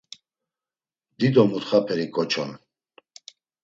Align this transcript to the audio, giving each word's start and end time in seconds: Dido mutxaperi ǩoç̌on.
Dido 1.17 1.43
mutxaperi 1.49 2.07
ǩoç̌on. 2.15 2.51